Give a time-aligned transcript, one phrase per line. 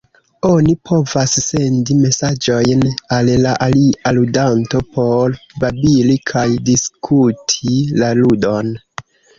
[0.51, 2.81] Oni povas sendi mesaĝojn
[3.19, 8.77] al la alia ludanto por babili kaj diskuti la ludon.